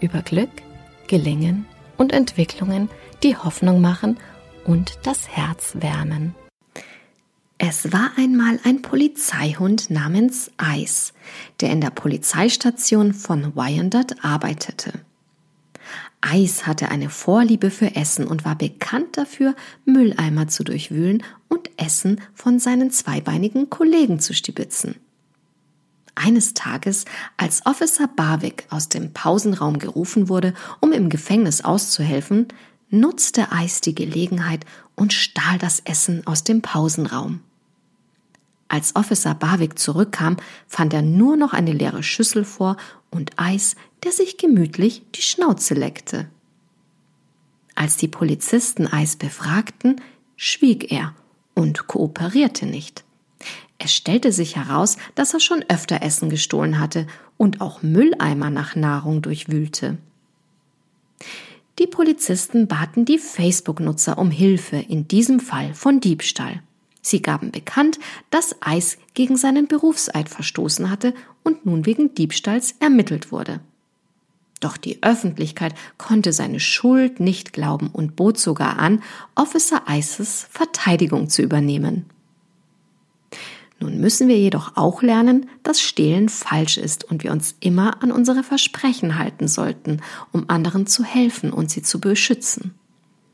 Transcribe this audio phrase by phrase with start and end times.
[0.00, 0.50] über Glück,
[1.06, 2.88] Gelingen und Entwicklungen,
[3.22, 4.18] die Hoffnung machen
[4.64, 6.34] und das Herz wärmen.
[7.58, 11.12] Es war einmal ein Polizeihund namens Ice,
[11.60, 14.92] der in der Polizeistation von Wyandotte arbeitete.
[16.24, 22.20] Ice hatte eine Vorliebe für Essen und war bekannt dafür, Mülleimer zu durchwühlen und Essen
[22.34, 24.96] von seinen zweibeinigen Kollegen zu stibitzen.
[26.14, 27.04] Eines Tages,
[27.36, 32.48] als Officer Barwick aus dem Pausenraum gerufen wurde, um im Gefängnis auszuhelfen,
[32.90, 34.64] nutzte Ice die Gelegenheit
[34.96, 37.40] und stahl das Essen aus dem Pausenraum.
[38.68, 40.36] Als Officer Barwick zurückkam,
[40.68, 42.76] fand er nur noch eine leere Schüssel vor
[43.10, 46.28] und Eis, der sich gemütlich die Schnauze leckte.
[47.74, 50.00] Als die Polizisten Eis befragten,
[50.36, 51.14] schwieg er
[51.54, 53.04] und kooperierte nicht.
[53.82, 57.06] Es stellte sich heraus, dass er schon öfter Essen gestohlen hatte
[57.38, 59.96] und auch Mülleimer nach Nahrung durchwühlte.
[61.78, 66.62] Die Polizisten baten die Facebook-Nutzer um Hilfe in diesem Fall von Diebstahl.
[67.00, 73.32] Sie gaben bekannt, dass Eis gegen seinen Berufseid verstoßen hatte und nun wegen Diebstahls ermittelt
[73.32, 73.60] wurde.
[74.60, 79.02] Doch die Öffentlichkeit konnte seine Schuld nicht glauben und bot sogar an,
[79.34, 82.04] Officer Ices Verteidigung zu übernehmen.
[83.80, 88.12] Nun müssen wir jedoch auch lernen, dass Stehlen falsch ist und wir uns immer an
[88.12, 92.74] unsere Versprechen halten sollten, um anderen zu helfen und sie zu beschützen.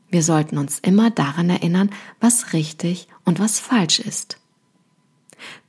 [0.09, 1.89] Wir sollten uns immer daran erinnern,
[2.21, 4.37] was richtig und was falsch ist.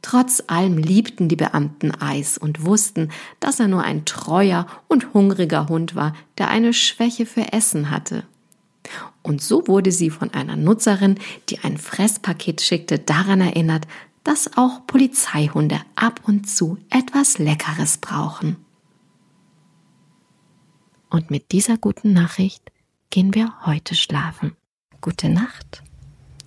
[0.01, 3.11] Trotz allem liebten die Beamten Eis und wussten,
[3.41, 8.23] dass er nur ein treuer und hungriger Hund war, der eine Schwäche für Essen hatte.
[9.23, 11.19] Und so wurde sie von einer Nutzerin,
[11.51, 13.87] die ein Fresspaket schickte, daran erinnert,
[14.25, 18.57] dass auch Polizeihunde ab und zu etwas Leckeres brauchen.
[21.11, 22.71] Und mit dieser guten Nachricht
[23.11, 24.57] gehen wir heute schlafen.
[25.01, 25.83] Gute Nacht,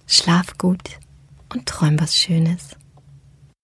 [0.05, 0.99] schlaf gut
[1.49, 2.75] und träum was Schönes.